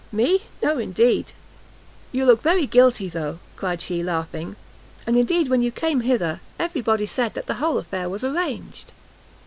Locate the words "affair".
7.77-8.09